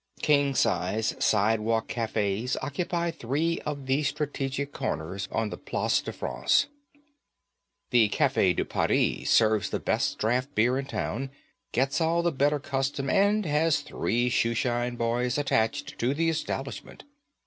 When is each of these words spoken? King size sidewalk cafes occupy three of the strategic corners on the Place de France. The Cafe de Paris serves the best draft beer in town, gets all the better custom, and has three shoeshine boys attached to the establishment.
King 0.23 0.55
size 0.55 1.15
sidewalk 1.19 1.87
cafes 1.87 2.57
occupy 2.63 3.11
three 3.11 3.59
of 3.67 3.85
the 3.85 4.01
strategic 4.01 4.71
corners 4.73 5.27
on 5.31 5.51
the 5.51 5.59
Place 5.59 6.01
de 6.01 6.11
France. 6.11 6.65
The 7.91 8.07
Cafe 8.09 8.53
de 8.53 8.65
Paris 8.65 9.29
serves 9.29 9.69
the 9.69 9.79
best 9.79 10.17
draft 10.17 10.55
beer 10.55 10.79
in 10.79 10.85
town, 10.87 11.29
gets 11.71 12.01
all 12.01 12.23
the 12.23 12.31
better 12.31 12.57
custom, 12.57 13.11
and 13.11 13.45
has 13.45 13.81
three 13.81 14.27
shoeshine 14.31 14.97
boys 14.97 15.37
attached 15.37 15.99
to 15.99 16.15
the 16.15 16.31
establishment. 16.31 17.03